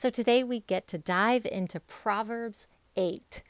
So 0.00 0.08
today 0.08 0.44
we 0.44 0.60
get 0.60 0.88
to 0.88 0.96
dive 0.96 1.44
into 1.44 1.78
Proverbs 1.78 2.66
8. 2.96 3.42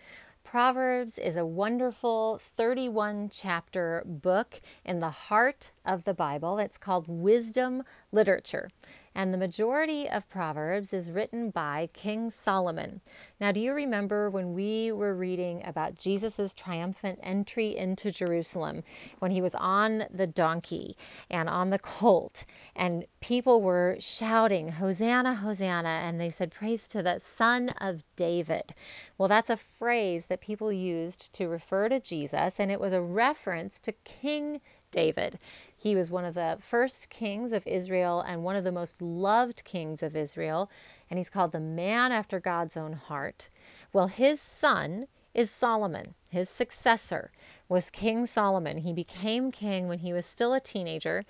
Proverbs 0.42 1.16
is 1.16 1.37
a 1.37 1.46
wonderful 1.46 2.40
31 2.56 3.29
chapter 3.32 4.03
book 4.04 4.60
in 4.84 4.98
the 4.98 5.10
heart 5.10 5.71
of 5.86 6.02
the 6.02 6.12
Bible. 6.12 6.58
It's 6.58 6.76
called 6.76 7.06
Wisdom 7.06 7.84
Literature. 8.10 8.68
And 9.14 9.34
the 9.34 9.38
majority 9.38 10.08
of 10.08 10.28
Proverbs 10.28 10.93
is 10.93 11.11
written 11.11 11.50
by 11.50 11.88
King 11.93 12.30
Solomon. 12.30 13.00
Now, 13.40 13.50
do 13.50 13.61
you 13.61 13.72
remember 13.72 14.30
when 14.30 14.54
we 14.54 14.93
were 14.93 15.14
reading 15.14 15.62
about 15.66 15.96
Jesus' 15.96 16.54
triumphant 16.54 17.18
entry 17.22 17.76
into 17.76 18.12
Jerusalem 18.12 18.84
when 19.18 19.32
he 19.32 19.43
was 19.43 19.54
on 19.57 20.07
the 20.11 20.29
donkey 20.29 20.96
and 21.29 21.48
on 21.48 21.70
the 21.70 21.79
colt, 21.80 22.44
and 22.76 23.04
people 23.20 23.62
were 23.62 23.96
shouting, 23.98 24.68
Hosanna, 24.68 25.34
Hosanna, 25.34 25.88
and 25.88 26.20
they 26.20 26.30
said, 26.30 26.52
Praise 26.52 26.86
to 26.88 27.02
the 27.02 27.18
Son 27.18 27.71
of 27.80 28.04
David. 28.14 28.74
Well, 29.18 29.29
that's 29.29 29.50
a 29.50 29.57
phrase 29.57 30.27
that 30.27 30.40
people 30.40 30.72
used 30.72 31.32
to 31.35 31.49
refer 31.49 31.88
to 31.88 31.99
Jesus, 31.99 32.61
and 32.61 32.70
it 32.70 32.80
was 32.80 32.92
a 32.92 33.00
reference 33.02 33.80
to 33.80 33.92
King 33.92 34.61
David. 34.91 35.38
He 35.77 35.94
was 35.94 36.11
one 36.11 36.24
of 36.24 36.34
the 36.34 36.58
first 36.61 37.11
kings 37.11 37.52
of 37.52 37.66
Israel 37.66 38.20
and 38.20 38.42
one 38.42 38.56
of 38.56 38.64
the 38.64 38.72
most 38.72 39.00
loved 39.00 39.64
kings 39.64 40.03
of 40.03 40.17
Israel, 40.17 40.70
and 41.08 41.19
he's 41.19 41.31
called 41.31 41.53
the 41.53 41.61
man 41.61 42.12
after 42.12 42.41
God's 42.41 42.77
own 42.77 42.92
heart. 42.92 43.48
Well, 43.92 44.06
his 44.06 44.41
son 44.41 45.06
is 45.34 45.50
Solomon. 45.50 46.14
His 46.28 46.48
successor 46.48 47.31
was 47.69 47.91
King 47.91 48.27
Solomon. 48.27 48.78
He 48.78 48.92
became 48.92 49.53
king 49.53 49.86
when 49.86 49.98
he 49.98 50.12
was 50.12 50.27
still 50.27 50.55
a 50.55 50.61
teenager, 50.61 51.22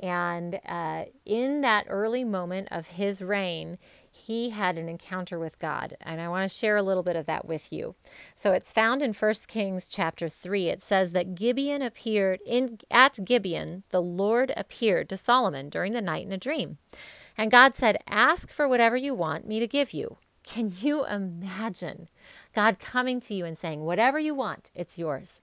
and 0.00 0.60
uh, 0.64 1.06
in 1.24 1.62
that 1.62 1.86
early 1.88 2.22
moment 2.22 2.68
of 2.70 2.86
his 2.86 3.20
reign, 3.20 3.78
he 4.12 4.50
had 4.50 4.78
an 4.78 4.88
encounter 4.88 5.38
with 5.38 5.58
God. 5.58 5.96
And 6.00 6.20
I 6.20 6.28
want 6.28 6.48
to 6.48 6.56
share 6.56 6.76
a 6.76 6.82
little 6.82 7.02
bit 7.02 7.16
of 7.16 7.26
that 7.26 7.44
with 7.44 7.72
you. 7.72 7.94
So 8.36 8.52
it's 8.52 8.72
found 8.72 9.02
in 9.02 9.12
1 9.12 9.34
Kings 9.48 9.88
chapter 9.88 10.28
3. 10.28 10.68
It 10.68 10.82
says 10.82 11.12
that 11.12 11.34
Gibeon 11.34 11.82
appeared 11.82 12.40
in 12.46 12.78
at 12.90 13.18
Gibeon, 13.24 13.82
the 13.90 14.02
Lord 14.02 14.52
appeared 14.56 15.08
to 15.08 15.16
Solomon 15.16 15.68
during 15.68 15.92
the 15.92 16.00
night 16.00 16.26
in 16.26 16.32
a 16.32 16.38
dream. 16.38 16.78
And 17.38 17.52
God 17.52 17.76
said, 17.76 18.02
"Ask 18.08 18.50
for 18.50 18.66
whatever 18.66 18.96
you 18.96 19.14
want 19.14 19.46
me 19.46 19.60
to 19.60 19.68
give 19.68 19.92
you." 19.92 20.16
Can 20.42 20.74
you 20.80 21.06
imagine 21.06 22.08
God 22.52 22.80
coming 22.80 23.20
to 23.20 23.34
you 23.34 23.44
and 23.44 23.56
saying, 23.56 23.84
"Whatever 23.84 24.18
you 24.18 24.34
want, 24.34 24.72
it's 24.74 24.98
yours." 24.98 25.40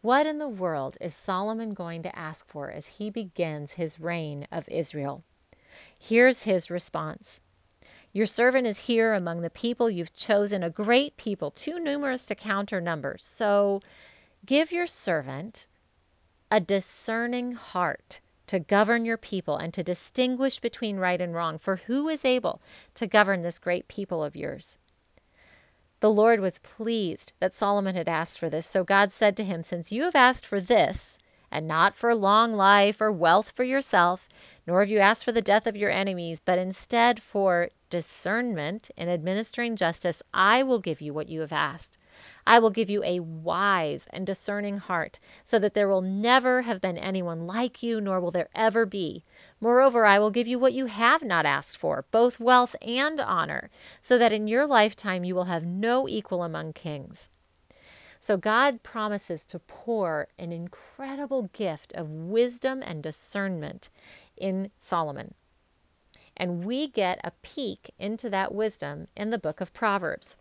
What 0.00 0.26
in 0.26 0.38
the 0.38 0.48
world 0.48 0.98
is 1.00 1.14
Solomon 1.14 1.72
going 1.72 2.02
to 2.02 2.18
ask 2.18 2.44
for 2.48 2.72
as 2.72 2.88
he 2.88 3.10
begins 3.10 3.72
his 3.72 4.00
reign 4.00 4.48
of 4.50 4.68
Israel? 4.68 5.22
Here's 5.96 6.42
his 6.42 6.68
response 6.68 7.40
your 8.12 8.26
servant 8.26 8.66
is 8.66 8.80
here 8.80 9.12
among 9.12 9.42
the 9.42 9.50
people 9.50 9.88
you've 9.88 10.14
chosen, 10.14 10.64
a 10.64 10.70
great 10.70 11.16
people, 11.16 11.52
too 11.52 11.78
numerous 11.78 12.26
to 12.26 12.34
count 12.34 12.72
or 12.72 12.80
number. 12.80 13.16
So 13.20 13.82
give 14.44 14.72
your 14.72 14.86
servant 14.88 15.68
a 16.50 16.58
discerning 16.58 17.52
heart 17.52 18.18
to 18.46 18.60
govern 18.60 19.04
your 19.04 19.16
people 19.16 19.56
and 19.56 19.74
to 19.74 19.82
distinguish 19.82 20.60
between 20.60 20.96
right 20.96 21.20
and 21.20 21.34
wrong. 21.34 21.58
For 21.58 21.76
who 21.76 22.08
is 22.08 22.24
able 22.24 22.60
to 22.94 23.06
govern 23.06 23.42
this 23.42 23.58
great 23.58 23.88
people 23.88 24.22
of 24.22 24.36
yours? 24.36 24.78
The 26.00 26.10
Lord 26.10 26.40
was 26.40 26.58
pleased 26.58 27.32
that 27.40 27.54
Solomon 27.54 27.96
had 27.96 28.08
asked 28.08 28.38
for 28.38 28.50
this. 28.50 28.66
So 28.66 28.84
God 28.84 29.12
said 29.12 29.36
to 29.36 29.44
him, 29.44 29.62
Since 29.62 29.92
you 29.92 30.02
have 30.04 30.14
asked 30.14 30.44
for 30.44 30.60
this, 30.60 31.18
and 31.50 31.66
not 31.66 31.94
for 31.94 32.14
long 32.14 32.54
life 32.54 33.00
or 33.00 33.10
wealth 33.10 33.52
for 33.52 33.64
yourself, 33.64 34.28
nor 34.66 34.80
have 34.80 34.90
you 34.90 34.98
asked 34.98 35.24
for 35.24 35.32
the 35.32 35.40
death 35.40 35.66
of 35.66 35.76
your 35.76 35.90
enemies, 35.90 36.40
but 36.40 36.58
instead 36.58 37.22
for 37.22 37.70
discernment 37.88 38.90
in 38.96 39.08
administering 39.08 39.76
justice, 39.76 40.22
I 40.34 40.64
will 40.64 40.80
give 40.80 41.00
you 41.00 41.14
what 41.14 41.28
you 41.28 41.40
have 41.40 41.52
asked. 41.52 41.98
I 42.46 42.60
will 42.60 42.70
give 42.70 42.88
you 42.88 43.02
a 43.02 43.18
wise 43.20 44.06
and 44.10 44.24
discerning 44.24 44.78
heart, 44.78 45.18
so 45.44 45.58
that 45.58 45.74
there 45.74 45.88
will 45.88 46.00
never 46.00 46.62
have 46.62 46.80
been 46.80 46.96
anyone 46.96 47.46
like 47.46 47.82
you, 47.82 48.00
nor 48.00 48.20
will 48.20 48.30
there 48.30 48.48
ever 48.54 48.86
be. 48.86 49.24
Moreover, 49.60 50.06
I 50.06 50.20
will 50.20 50.30
give 50.30 50.46
you 50.46 50.58
what 50.58 50.72
you 50.72 50.86
have 50.86 51.22
not 51.22 51.44
asked 51.44 51.76
for, 51.76 52.04
both 52.12 52.38
wealth 52.38 52.76
and 52.80 53.20
honor, 53.20 53.68
so 54.00 54.16
that 54.18 54.32
in 54.32 54.46
your 54.46 54.66
lifetime 54.66 55.24
you 55.24 55.34
will 55.34 55.44
have 55.44 55.64
no 55.64 56.08
equal 56.08 56.44
among 56.44 56.72
kings. 56.72 57.30
So 58.20 58.36
God 58.36 58.82
promises 58.82 59.44
to 59.46 59.58
pour 59.58 60.28
an 60.38 60.52
incredible 60.52 61.50
gift 61.52 61.92
of 61.94 62.10
wisdom 62.10 62.82
and 62.84 63.02
discernment 63.02 63.90
in 64.36 64.70
Solomon. 64.76 65.34
And 66.36 66.64
we 66.64 66.88
get 66.88 67.20
a 67.24 67.30
peek 67.42 67.94
into 67.98 68.28
that 68.30 68.52
wisdom 68.52 69.08
in 69.16 69.30
the 69.30 69.38
book 69.38 69.60
of 69.60 69.72
Proverbs, 69.72 70.36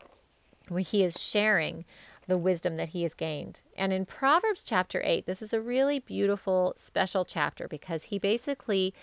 where 0.70 0.81
he 0.81 1.03
is 1.03 1.20
sharing 1.20 1.86
the 2.28 2.38
wisdom 2.38 2.76
that 2.78 2.90
he 2.90 3.03
has 3.03 3.14
gained. 3.14 3.62
And 3.78 3.94
in 3.94 4.06
Proverbs 4.06 4.64
chapter 4.64 5.02
8, 5.03 5.26
this 5.26 5.42
is 5.42 5.53
a 5.53 5.62
really 5.62 6.00
beautiful, 6.00 6.74
special 6.76 7.24
chapter 7.24 7.68
because 7.68 8.03
he 8.03 8.18
basically 8.18 8.94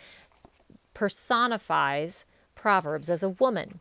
personifies 0.95 2.25
Proverbs 2.55 3.09
as 3.09 3.23
a 3.23 3.29
woman. 3.29 3.81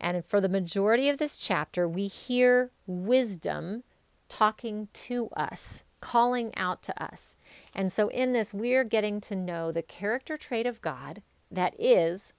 And 0.00 0.24
for 0.24 0.40
the 0.40 0.48
majority 0.48 1.10
of 1.10 1.18
this 1.18 1.38
chapter, 1.38 1.86
we 1.86 2.06
hear 2.06 2.70
wisdom 2.86 3.82
talking 4.28 4.88
to 4.92 5.28
us, 5.36 5.84
calling 6.00 6.54
out 6.56 6.82
to 6.84 7.02
us. 7.02 7.36
And 7.74 7.92
so 7.92 8.08
in 8.08 8.32
this, 8.32 8.54
we're 8.54 8.84
getting 8.84 9.20
to 9.22 9.36
know 9.36 9.72
the 9.72 9.82
character 9.82 10.38
trait 10.38 10.66
of 10.66 10.80
God 10.80 11.22
that 11.50 11.74
is 11.78 12.32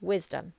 wisdom. 0.00 0.54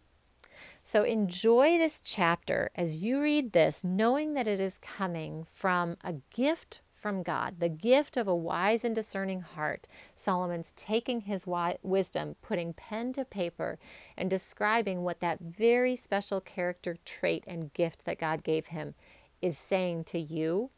So 0.93 1.01
enjoy 1.01 1.79
this 1.79 2.01
chapter 2.01 2.69
as 2.75 2.99
you 2.99 3.19
read 3.19 3.51
this, 3.51 3.83
knowing 3.83 4.35
that 4.35 4.47
it 4.47 4.59
is 4.59 4.77
coming 4.77 5.47
from 5.55 5.97
a 6.03 6.13
gift 6.35 6.81
from 6.93 7.23
God, 7.23 7.59
the 7.59 7.67
gift 7.67 8.15
of 8.15 8.27
a 8.27 8.35
wise 8.35 8.85
and 8.85 8.93
discerning 8.93 9.41
heart. 9.41 9.87
Solomon's 10.13 10.71
taking 10.75 11.19
his 11.19 11.47
wisdom, 11.81 12.35
putting 12.43 12.73
pen 12.73 13.11
to 13.13 13.25
paper, 13.25 13.79
and 14.17 14.29
describing 14.29 15.01
what 15.03 15.19
that 15.21 15.39
very 15.39 15.95
special 15.95 16.39
character 16.39 16.95
trait 17.05 17.43
and 17.47 17.73
gift 17.73 18.05
that 18.05 18.19
God 18.19 18.43
gave 18.43 18.67
him 18.67 18.93
is 19.41 19.57
saying 19.57 20.03
to 20.03 20.19
you 20.19 20.69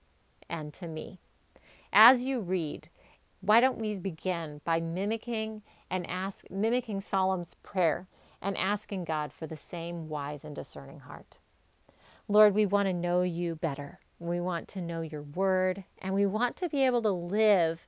and 0.47 0.73
to 0.75 0.87
me. 0.87 1.19
As 1.91 2.23
you 2.23 2.39
read, 2.39 2.87
why 3.41 3.59
don't 3.59 3.79
we 3.79 3.99
begin 3.99 4.61
by 4.63 4.79
mimicking 4.79 5.61
and 5.89 6.09
ask 6.09 6.49
mimicking 6.49 7.01
Solomon's 7.01 7.55
prayer 7.55 8.07
and 8.41 8.57
asking 8.57 9.05
God 9.05 9.31
for 9.31 9.47
the 9.47 9.57
same 9.57 10.09
wise 10.09 10.45
and 10.45 10.55
discerning 10.55 10.99
heart. 10.99 11.39
Lord, 12.27 12.53
we 12.53 12.65
want 12.65 12.87
to 12.87 12.93
know 12.93 13.21
you 13.21 13.55
better. 13.55 13.99
We 14.19 14.39
want 14.39 14.67
to 14.69 14.81
know 14.81 15.01
your 15.01 15.21
word 15.21 15.83
and 15.99 16.13
we 16.13 16.25
want 16.25 16.55
to 16.57 16.69
be 16.69 16.85
able 16.85 17.01
to 17.03 17.11
live 17.11 17.87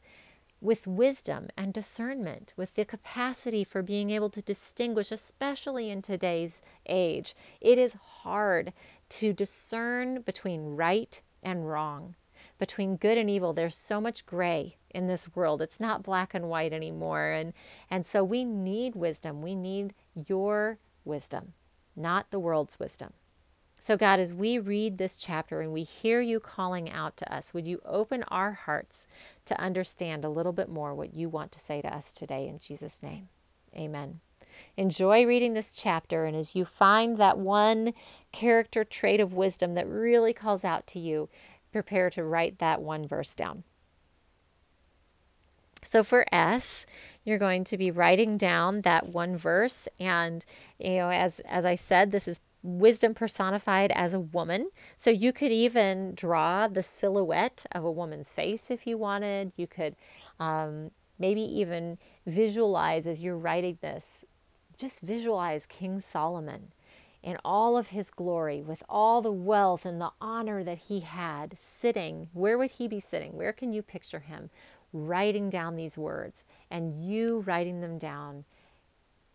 with 0.61 0.87
wisdom 0.87 1.49
and 1.55 1.73
discernment, 1.73 2.53
with 2.57 2.73
the 2.73 2.85
capacity 2.85 3.63
for 3.63 3.81
being 3.81 4.09
able 4.09 4.29
to 4.31 4.41
distinguish, 4.41 5.11
especially 5.11 5.89
in 5.89 6.01
today's 6.01 6.61
age. 6.87 7.35
It 7.61 7.77
is 7.77 7.93
hard 7.93 8.73
to 9.09 9.33
discern 9.33 10.21
between 10.21 10.75
right 10.75 11.21
and 11.43 11.69
wrong 11.69 12.15
between 12.57 12.97
good 12.97 13.18
and 13.18 13.29
evil. 13.29 13.53
There's 13.53 13.75
so 13.75 14.01
much 14.01 14.25
gray 14.25 14.75
in 14.91 15.07
this 15.07 15.34
world. 15.35 15.62
It's 15.62 15.79
not 15.79 16.03
black 16.03 16.34
and 16.34 16.50
white 16.50 16.73
anymore. 16.73 17.31
And, 17.31 17.53
and 17.90 18.06
so 18.06 18.23
we 18.23 18.44
need 18.44 18.95
wisdom. 18.95 19.41
We 19.41 19.56
need 19.56 19.94
your 20.13 20.78
wisdom, 21.06 21.53
not 21.95 22.29
the 22.31 22.40
world's 22.40 22.79
wisdom. 22.79 23.13
So, 23.79 23.95
God, 23.95 24.19
as 24.19 24.34
we 24.34 24.59
read 24.59 24.97
this 24.97 25.18
chapter 25.18 25.62
and 25.62 25.72
we 25.72 25.84
hear 25.84 26.19
you 26.19 26.40
calling 26.40 26.90
out 26.90 27.16
to 27.18 27.34
us, 27.34 27.53
would 27.53 27.68
you 27.68 27.79
open 27.85 28.23
our 28.23 28.51
hearts 28.51 29.07
to 29.45 29.59
understand 29.59 30.25
a 30.25 30.29
little 30.29 30.51
bit 30.51 30.68
more 30.68 30.94
what 30.94 31.13
you 31.13 31.29
want 31.29 31.51
to 31.53 31.59
say 31.59 31.81
to 31.81 31.95
us 31.95 32.12
today 32.12 32.47
in 32.47 32.57
Jesus' 32.57 33.03
name? 33.03 33.29
Amen. 33.75 34.19
Enjoy 34.75 35.25
reading 35.25 35.53
this 35.53 35.74
chapter, 35.74 36.25
and 36.25 36.35
as 36.35 36.56
you 36.56 36.66
find 36.66 37.18
that 37.18 37.38
one 37.38 37.94
character 38.31 38.83
trait 38.83 39.19
of 39.19 39.33
wisdom 39.33 39.75
that 39.75 39.88
really 39.88 40.33
calls 40.33 40.63
out 40.63 40.88
to 40.88 41.00
you, 41.00 41.30
prepare 41.71 42.09
to 42.11 42.23
write 42.23 42.59
that 42.59 42.81
one 42.81 43.07
verse 43.07 43.33
down. 43.33 43.63
So 45.83 46.03
for 46.03 46.25
S, 46.31 46.85
you're 47.23 47.37
going 47.37 47.65
to 47.65 47.77
be 47.77 47.91
writing 47.91 48.37
down 48.37 48.81
that 48.81 49.07
one 49.07 49.37
verse 49.37 49.87
and 49.99 50.43
you 50.79 50.95
know 50.95 51.09
as 51.09 51.39
as 51.41 51.65
I 51.65 51.75
said 51.75 52.11
this 52.11 52.27
is 52.27 52.39
wisdom 52.63 53.13
personified 53.13 53.91
as 53.91 54.13
a 54.13 54.19
woman. 54.19 54.69
So 54.97 55.09
you 55.09 55.31
could 55.31 55.51
even 55.51 56.15
draw 56.15 56.67
the 56.67 56.83
silhouette 56.83 57.65
of 57.71 57.85
a 57.85 57.91
woman's 57.91 58.29
face 58.29 58.71
if 58.71 58.87
you 58.87 58.97
wanted. 58.97 59.51
You 59.55 59.67
could 59.67 59.95
um, 60.39 60.91
maybe 61.19 61.41
even 61.59 61.97
visualize 62.25 63.07
as 63.07 63.21
you're 63.21 63.37
writing 63.37 63.77
this, 63.81 64.25
just 64.75 64.99
visualize 65.01 65.65
King 65.67 65.99
Solomon 65.99 66.71
in 67.27 67.38
all 67.44 67.75
of 67.75 67.88
his 67.88 68.09
glory, 68.09 68.62
with 68.62 68.81
all 68.88 69.21
the 69.21 69.29
wealth 69.29 69.85
and 69.85 70.00
the 70.00 70.13
honor 70.21 70.63
that 70.63 70.77
he 70.77 71.01
had, 71.01 71.57
sitting, 71.81 72.29
where 72.31 72.57
would 72.57 72.71
he 72.71 72.88
be 72.88 73.01
sitting? 73.01 73.35
Where 73.35 73.51
can 73.51 73.74
you 73.74 73.81
picture 73.81 74.21
him 74.21 74.50
writing 74.94 75.50
down 75.50 75.75
these 75.75 75.97
words 75.97 76.45
and 76.71 77.03
you 77.03 77.41
writing 77.41 77.81
them 77.81 77.97
down 77.97 78.45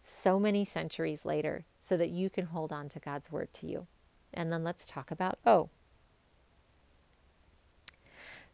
so 0.05 0.41
many 0.41 0.65
centuries 0.65 1.27
later 1.27 1.67
so 1.79 1.99
that 1.99 2.09
you 2.09 2.31
can 2.31 2.47
hold 2.47 2.73
on 2.73 2.89
to 2.89 2.99
God's 2.99 3.31
word 3.31 3.53
to 3.53 3.67
you. 3.67 3.87
And 4.33 4.51
then 4.51 4.65
let's 4.65 4.87
talk 4.87 5.11
about 5.11 5.39
O. 5.45 5.69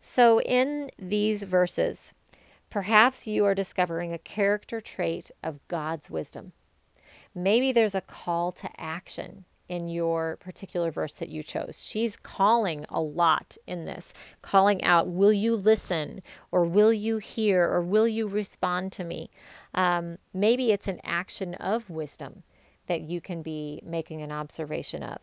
So, 0.01 0.41
in 0.41 0.91
these 0.99 1.45
verses, 1.45 2.13
perhaps 2.71 3.29
you 3.29 3.45
are 3.45 3.55
discovering 3.55 4.13
a 4.15 4.19
character 4.19 4.81
trait 4.81 5.31
of 5.45 5.61
God's 5.69 6.11
wisdom. 6.11 6.51
Maybe 7.43 7.71
there's 7.71 7.95
a 7.95 8.01
call 8.01 8.53
to 8.53 8.69
action 8.77 9.45
in 9.69 9.89
your 9.89 10.37
particular 10.39 10.91
verse 10.91 11.15
that 11.15 11.29
you 11.29 11.43
chose. 11.43 11.87
She's 11.87 12.17
calling 12.17 12.85
a 12.89 13.01
lot 13.01 13.57
in 13.67 13.85
this, 13.85 14.13
calling 14.43 14.83
out, 14.83 15.07
Will 15.09 15.33
you 15.33 15.55
listen? 15.55 16.21
Or 16.51 16.65
will 16.65 16.93
you 16.93 17.19
hear? 17.19 17.65
Or 17.65 17.83
will 17.83 18.09
you 18.09 18.27
respond 18.27 18.93
to 18.93 19.05
me? 19.05 19.31
Um, 19.75 20.19
maybe 20.35 20.73
it's 20.73 20.89
an 20.89 21.01
action 21.05 21.55
of 21.55 21.89
wisdom 21.89 22.43
that 22.87 23.03
you 23.03 23.21
can 23.21 23.43
be 23.43 23.83
making 23.85 24.23
an 24.23 24.33
observation 24.33 25.03
of. 25.03 25.19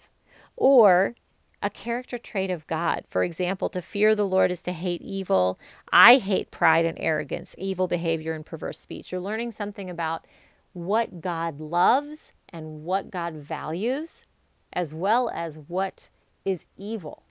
Or 0.55 1.15
a 1.61 1.69
character 1.69 2.19
trait 2.19 2.51
of 2.51 2.67
God. 2.67 3.03
For 3.09 3.23
example, 3.23 3.69
to 3.69 3.81
fear 3.81 4.13
the 4.13 4.27
Lord 4.27 4.51
is 4.51 4.61
to 4.63 4.71
hate 4.71 5.01
evil. 5.01 5.59
I 5.91 6.17
hate 6.17 6.51
pride 6.51 6.85
and 6.85 6.97
arrogance, 6.99 7.55
evil 7.57 7.87
behavior, 7.87 8.33
and 8.33 8.45
perverse 8.45 8.79
speech. 8.79 9.11
You're 9.11 9.21
learning 9.21 9.51
something 9.51 9.89
about 9.89 10.27
what 10.75 11.21
God 11.21 11.61
loves 11.61 12.33
and 12.49 12.83
what 12.83 13.09
God 13.09 13.33
values 13.35 14.25
as 14.73 14.93
well 14.93 15.31
as 15.33 15.57
what 15.57 16.09
is 16.43 16.65
evil 16.77 17.23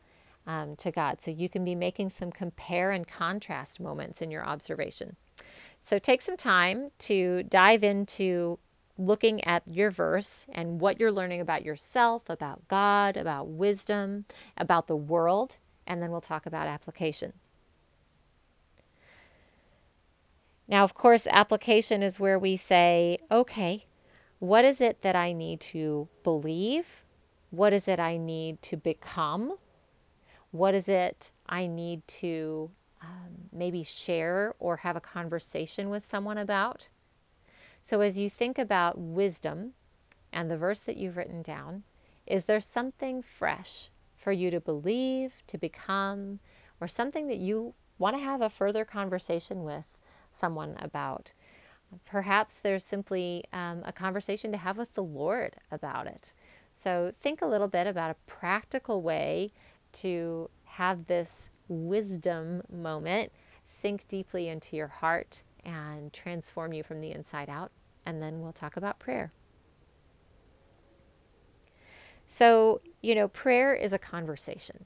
um, 0.46 0.76
to 0.76 0.91
God. 0.91 1.20
So 1.20 1.31
you 1.31 1.50
can 1.50 1.62
be 1.62 1.75
making 1.75 2.08
some 2.08 2.32
compare 2.32 2.91
and 2.93 3.06
contrast 3.06 3.81
moments 3.81 4.23
in 4.23 4.31
your 4.31 4.46
observation. 4.46 5.14
So 5.82 5.99
take 5.99 6.23
some 6.23 6.38
time 6.38 6.91
to 7.00 7.43
dive 7.43 7.85
into 7.85 8.58
looking 8.96 9.44
at 9.44 9.62
your 9.70 9.91
verse 9.91 10.46
and 10.52 10.81
what 10.81 10.99
you're 10.99 11.12
learning 11.12 11.43
about 11.43 11.64
yourself, 11.64 12.31
about 12.31 12.67
God, 12.69 13.19
about 13.19 13.49
wisdom, 13.49 14.25
about 14.56 14.87
the 14.87 14.96
world, 14.96 15.58
and 15.87 16.02
then 16.02 16.11
we'll 16.11 16.23
talk 16.23 16.46
about 16.46 16.67
application. 16.67 17.35
Now, 20.66 20.82
of 20.82 20.94
course, 20.94 21.26
application 21.26 22.02
is 22.02 22.19
where 22.19 22.38
we 22.38 22.56
say, 22.56 23.19
okay, 23.31 23.84
what 24.38 24.64
is 24.64 24.81
it 24.81 25.02
that 25.02 25.14
I 25.14 25.34
need 25.34 25.61
to 25.61 26.08
believe? 26.22 26.87
What 27.50 27.75
is 27.75 27.87
it 27.87 28.00
I 28.00 28.16
need 28.16 28.62
to 28.62 28.78
become? 28.78 29.58
What 30.52 30.75
is 30.75 30.88
it 30.88 31.32
I 31.46 31.66
need 31.66 32.06
to 32.08 32.70
um, 33.02 33.50
maybe 33.52 33.82
share 33.82 34.55
or 34.58 34.76
have 34.78 34.96
a 34.96 35.00
conversation 35.00 35.90
with 35.90 36.06
someone 36.06 36.38
about? 36.38 36.88
So, 37.82 38.00
as 38.00 38.17
you 38.17 38.31
think 38.31 38.58
about 38.58 38.96
wisdom 38.96 39.75
and 40.32 40.50
the 40.50 40.56
verse 40.56 40.81
that 40.81 40.96
you've 40.96 41.19
written 41.19 41.43
down, 41.43 41.82
is 42.26 42.44
there 42.44 42.60
something 42.60 43.22
fresh 43.22 43.90
for 44.17 44.32
you 44.32 44.50
to 44.50 44.60
believe, 44.60 45.34
to 45.49 45.58
become, 45.58 46.40
or 46.81 46.88
something 46.88 47.26
that 47.26 47.37
you 47.37 47.75
want 47.99 48.17
to 48.17 48.22
have 48.22 48.40
a 48.40 48.49
further 48.49 48.87
conversation 48.87 49.62
with 49.62 49.84
someone 50.34 50.76
about? 50.81 51.32
Perhaps 52.06 52.58
there's 52.58 52.84
simply 52.84 53.44
um, 53.52 53.82
a 53.84 53.92
conversation 53.92 54.52
to 54.52 54.58
have 54.58 54.76
with 54.76 54.92
the 54.94 55.02
Lord 55.02 55.54
about 55.70 56.06
it. 56.06 56.34
So 56.72 57.12
think 57.20 57.42
a 57.42 57.46
little 57.46 57.69
bit 57.69 57.86
about 57.86 58.10
a 58.10 58.31
practical 58.31 59.00
way 59.02 59.52
to 59.92 60.50
have 60.64 61.06
this 61.06 61.50
wisdom 61.69 62.62
moment 62.70 63.32
sink 63.64 64.06
deeply 64.08 64.48
into 64.48 64.76
your 64.76 64.88
heart 64.88 65.42
and 65.64 66.12
transform 66.12 66.72
you 66.72 66.82
from 66.82 67.00
the 67.00 67.12
inside 67.12 67.48
out. 67.48 67.70
And 68.06 68.20
then 68.20 68.40
we'll 68.40 68.52
talk 68.52 68.76
about 68.76 68.98
prayer. 68.98 69.32
So, 72.26 72.81
you 73.02 73.14
know, 73.14 73.28
prayer 73.28 73.75
is 73.75 73.92
a 73.92 73.98
conversation. 73.98 74.84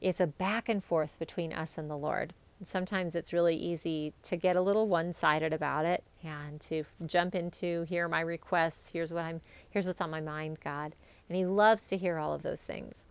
It's 0.00 0.20
a 0.20 0.26
back 0.26 0.68
and 0.68 0.84
forth 0.84 1.18
between 1.18 1.52
us 1.52 1.78
and 1.78 1.90
the 1.90 1.96
Lord. 1.96 2.32
And 2.58 2.66
sometimes 2.66 3.14
it's 3.14 3.32
really 3.34 3.56
easy 3.56 4.14
to 4.22 4.36
get 4.36 4.56
a 4.56 4.60
little 4.60 4.88
one-sided 4.88 5.52
about 5.52 5.84
it 5.84 6.02
and 6.24 6.60
to 6.62 6.84
jump 7.04 7.34
into 7.34 7.82
here 7.82 8.06
are 8.06 8.08
my 8.08 8.20
requests, 8.20 8.90
here's 8.90 9.12
what 9.12 9.24
I'm 9.24 9.40
here's 9.70 9.86
what's 9.86 10.00
on 10.00 10.10
my 10.10 10.22
mind, 10.22 10.58
God. 10.60 10.94
And 11.28 11.36
he 11.36 11.44
loves 11.44 11.88
to 11.88 11.96
hear 11.96 12.18
all 12.18 12.32
of 12.32 12.42
those 12.42 12.62
things. 12.62 13.04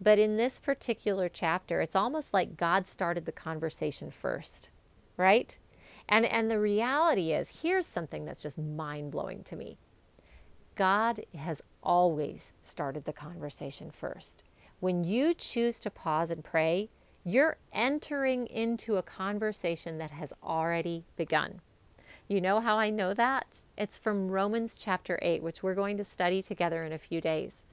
But 0.00 0.18
in 0.18 0.36
this 0.36 0.60
particular 0.60 1.28
chapter, 1.28 1.80
it's 1.80 1.96
almost 1.96 2.32
like 2.32 2.56
God 2.56 2.86
started 2.86 3.24
the 3.24 3.32
conversation 3.32 4.10
first, 4.10 4.70
right? 5.16 5.56
And 6.08 6.26
and 6.26 6.50
the 6.50 6.60
reality 6.60 7.32
is, 7.32 7.48
here's 7.48 7.86
something 7.86 8.24
that's 8.24 8.42
just 8.42 8.58
mind-blowing 8.58 9.42
to 9.44 9.56
me. 9.56 9.76
God 10.74 11.24
has 11.36 11.62
always 11.82 12.52
started 12.62 13.04
the 13.04 13.12
conversation 13.12 13.90
first. 13.90 14.44
When 14.80 15.02
you 15.04 15.34
choose 15.34 15.80
to 15.80 15.90
pause 15.90 16.30
and 16.30 16.44
pray, 16.44 16.90
you're 17.24 17.56
entering 17.72 18.46
into 18.48 18.96
a 18.96 19.02
conversation 19.02 19.98
that 19.98 20.10
has 20.10 20.32
already 20.42 21.04
begun. 21.16 21.60
You 22.28 22.40
know 22.40 22.60
how 22.60 22.78
I 22.78 22.90
know 22.90 23.14
that? 23.14 23.64
It's 23.78 23.96
from 23.96 24.30
Romans 24.30 24.76
chapter 24.78 25.18
8, 25.22 25.42
which 25.42 25.62
we're 25.62 25.74
going 25.74 25.96
to 25.96 26.04
study 26.04 26.42
together 26.42 26.84
in 26.84 26.92
a 26.92 26.98
few 26.98 27.20
days. 27.20 27.64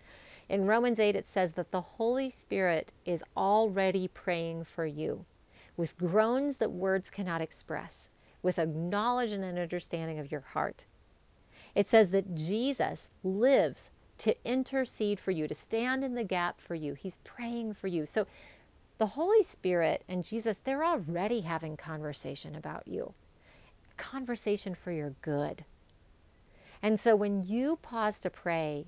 In 0.47 0.65
Romans 0.65 0.99
8, 0.99 1.15
it 1.15 1.27
says 1.27 1.51
that 1.53 1.71
the 1.71 1.81
Holy 1.81 2.29
Spirit 2.29 2.93
is 3.05 3.23
already 3.35 4.07
praying 4.07 4.63
for 4.63 4.85
you 4.85 5.25
with 5.77 5.97
groans 5.97 6.57
that 6.57 6.71
words 6.71 7.09
cannot 7.09 7.41
express, 7.41 8.09
with 8.41 8.57
a 8.57 8.65
knowledge 8.65 9.31
and 9.31 9.43
an 9.43 9.57
understanding 9.57 10.19
of 10.19 10.31
your 10.31 10.41
heart. 10.41 10.85
It 11.75 11.87
says 11.87 12.09
that 12.11 12.35
Jesus 12.35 13.09
lives 13.23 13.91
to 14.19 14.35
intercede 14.45 15.19
for 15.19 15.31
you, 15.31 15.47
to 15.47 15.55
stand 15.55 16.03
in 16.03 16.13
the 16.13 16.23
gap 16.23 16.61
for 16.61 16.75
you. 16.75 16.93
He's 16.93 17.17
praying 17.23 17.73
for 17.73 17.87
you. 17.87 18.05
So 18.05 18.27
the 19.01 19.07
Holy 19.07 19.41
Spirit 19.41 20.03
and 20.07 20.23
Jesus, 20.23 20.59
they're 20.63 20.85
already 20.85 21.41
having 21.41 21.75
conversation 21.75 22.53
about 22.53 22.87
you 22.87 23.15
conversation 23.97 24.75
for 24.75 24.91
your 24.91 25.09
good. 25.23 25.65
And 26.83 26.99
so 26.99 27.15
when 27.15 27.41
you 27.41 27.77
pause 27.77 28.19
to 28.19 28.29
pray 28.29 28.85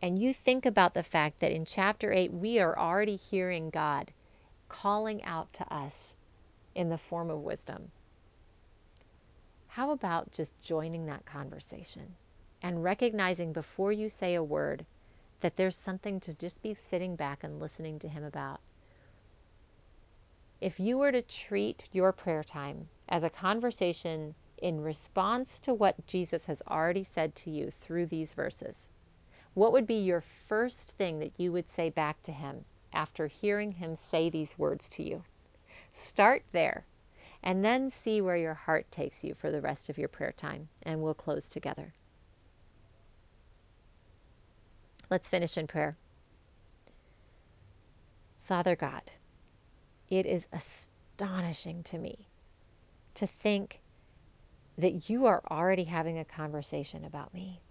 and 0.00 0.16
you 0.16 0.32
think 0.32 0.64
about 0.64 0.94
the 0.94 1.02
fact 1.02 1.40
that 1.40 1.50
in 1.50 1.64
chapter 1.64 2.12
8 2.12 2.32
we 2.32 2.60
are 2.60 2.78
already 2.78 3.16
hearing 3.16 3.70
God 3.70 4.12
calling 4.68 5.24
out 5.24 5.52
to 5.54 5.74
us 5.74 6.14
in 6.76 6.88
the 6.88 6.96
form 6.96 7.28
of 7.28 7.40
wisdom, 7.40 7.90
how 9.66 9.90
about 9.90 10.30
just 10.30 10.52
joining 10.62 11.06
that 11.06 11.26
conversation 11.26 12.14
and 12.62 12.84
recognizing 12.84 13.52
before 13.52 13.90
you 13.90 14.08
say 14.08 14.36
a 14.36 14.44
word 14.44 14.86
that 15.40 15.56
there's 15.56 15.74
something 15.76 16.20
to 16.20 16.32
just 16.32 16.62
be 16.62 16.74
sitting 16.74 17.16
back 17.16 17.42
and 17.42 17.58
listening 17.58 17.98
to 17.98 18.06
Him 18.06 18.22
about? 18.22 18.60
If 20.62 20.78
you 20.78 20.96
were 20.96 21.10
to 21.10 21.22
treat 21.22 21.88
your 21.90 22.12
prayer 22.12 22.44
time 22.44 22.88
as 23.08 23.24
a 23.24 23.30
conversation 23.30 24.36
in 24.58 24.80
response 24.80 25.58
to 25.58 25.74
what 25.74 26.06
Jesus 26.06 26.44
has 26.44 26.62
already 26.68 27.02
said 27.02 27.34
to 27.34 27.50
you 27.50 27.72
through 27.72 28.06
these 28.06 28.32
verses, 28.32 28.88
what 29.54 29.72
would 29.72 29.88
be 29.88 29.96
your 29.96 30.20
first 30.20 30.92
thing 30.92 31.18
that 31.18 31.32
you 31.36 31.50
would 31.50 31.68
say 31.68 31.90
back 31.90 32.22
to 32.22 32.32
him 32.32 32.64
after 32.92 33.26
hearing 33.26 33.72
him 33.72 33.96
say 33.96 34.30
these 34.30 34.56
words 34.56 34.88
to 34.90 35.02
you? 35.02 35.24
Start 35.90 36.44
there 36.52 36.86
and 37.42 37.64
then 37.64 37.90
see 37.90 38.20
where 38.20 38.36
your 38.36 38.54
heart 38.54 38.88
takes 38.92 39.24
you 39.24 39.34
for 39.34 39.50
the 39.50 39.60
rest 39.60 39.88
of 39.88 39.98
your 39.98 40.06
prayer 40.06 40.30
time, 40.30 40.68
and 40.84 41.02
we'll 41.02 41.12
close 41.12 41.48
together. 41.48 41.92
Let's 45.10 45.28
finish 45.28 45.58
in 45.58 45.66
prayer. 45.66 45.96
Father 48.42 48.76
God, 48.76 49.02
it 50.12 50.26
is 50.26 50.46
astonishing 50.52 51.82
to 51.82 51.96
me 51.96 52.28
to 53.14 53.26
think 53.26 53.80
that 54.76 55.08
you 55.08 55.24
are 55.24 55.42
already 55.50 55.84
having 55.84 56.18
a 56.18 56.24
conversation 56.24 57.06
about 57.06 57.32
me. 57.32 57.62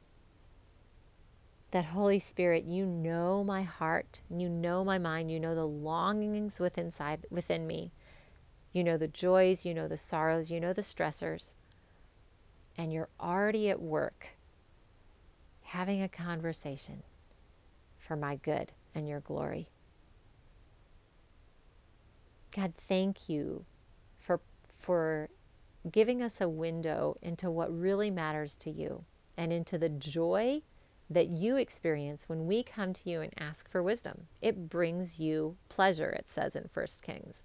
That 1.69 1.85
Holy 1.85 2.17
Spirit, 2.17 2.63
you 2.63 2.87
know 2.87 3.43
my 3.43 3.61
heart, 3.61 4.21
you 4.27 4.49
know 4.49 4.83
my 4.83 4.97
mind, 4.97 5.29
you 5.29 5.39
know 5.39 5.53
the 5.53 5.67
longings 5.67 6.59
within 6.59 6.85
inside 6.85 7.27
within 7.29 7.67
me. 7.67 7.91
You 8.73 8.83
know 8.83 8.97
the 8.97 9.07
joys, 9.07 9.63
you 9.63 9.75
know 9.75 9.87
the 9.87 9.95
sorrows, 9.95 10.49
you 10.49 10.59
know 10.59 10.73
the 10.73 10.81
stressors. 10.81 11.53
And 12.75 12.91
you're 12.91 13.09
already 13.19 13.69
at 13.69 13.79
work 13.79 14.27
having 15.61 16.01
a 16.01 16.09
conversation 16.09 17.03
for 17.99 18.15
my 18.15 18.37
good 18.37 18.71
and 18.95 19.07
your 19.07 19.19
glory. 19.19 19.67
God, 22.55 22.73
thank 22.87 23.29
you 23.29 23.65
for 24.19 24.39
for 24.79 25.29
giving 25.91 26.21
us 26.21 26.41
a 26.41 26.49
window 26.49 27.17
into 27.21 27.49
what 27.49 27.77
really 27.77 28.11
matters 28.11 28.55
to 28.55 28.69
you 28.69 29.03
and 29.37 29.51
into 29.51 29.77
the 29.77 29.89
joy 29.89 30.61
that 31.09 31.27
you 31.27 31.57
experience 31.57 32.29
when 32.29 32.45
we 32.47 32.63
come 32.63 32.93
to 32.93 33.09
you 33.09 33.21
and 33.21 33.33
ask 33.37 33.69
for 33.69 33.83
wisdom. 33.83 34.27
It 34.41 34.69
brings 34.69 35.19
you 35.19 35.57
pleasure, 35.69 36.09
it 36.09 36.29
says 36.29 36.55
in 36.55 36.69
1 36.73 36.85
Kings. 37.01 37.35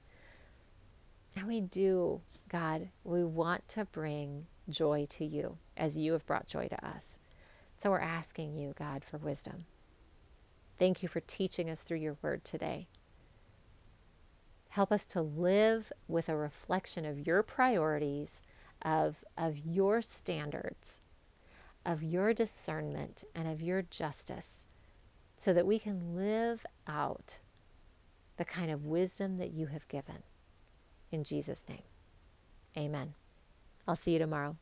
And 1.34 1.46
we 1.46 1.60
do, 1.60 2.20
God, 2.48 2.88
we 3.04 3.24
want 3.24 3.66
to 3.68 3.84
bring 3.86 4.46
joy 4.68 5.06
to 5.10 5.24
you 5.24 5.56
as 5.76 5.98
you 5.98 6.12
have 6.12 6.26
brought 6.26 6.46
joy 6.46 6.68
to 6.68 6.86
us. 6.86 7.18
So 7.78 7.90
we're 7.90 8.00
asking 8.00 8.56
you, 8.56 8.72
God, 8.78 9.04
for 9.04 9.18
wisdom. 9.18 9.66
Thank 10.78 11.02
you 11.02 11.08
for 11.08 11.20
teaching 11.20 11.70
us 11.70 11.82
through 11.82 11.98
your 11.98 12.16
word 12.22 12.44
today. 12.44 12.86
Help 14.76 14.92
us 14.92 15.06
to 15.06 15.22
live 15.22 15.90
with 16.06 16.28
a 16.28 16.36
reflection 16.36 17.06
of 17.06 17.26
your 17.26 17.42
priorities, 17.42 18.42
of, 18.82 19.16
of 19.38 19.56
your 19.56 20.02
standards, 20.02 21.00
of 21.86 22.02
your 22.02 22.34
discernment, 22.34 23.24
and 23.34 23.48
of 23.48 23.62
your 23.62 23.80
justice, 23.80 24.66
so 25.38 25.54
that 25.54 25.66
we 25.66 25.78
can 25.78 26.14
live 26.14 26.62
out 26.86 27.38
the 28.36 28.44
kind 28.44 28.70
of 28.70 28.84
wisdom 28.84 29.38
that 29.38 29.54
you 29.54 29.64
have 29.64 29.88
given. 29.88 30.22
In 31.10 31.24
Jesus' 31.24 31.64
name, 31.70 31.84
amen. 32.76 33.14
I'll 33.88 33.96
see 33.96 34.12
you 34.12 34.18
tomorrow. 34.18 34.58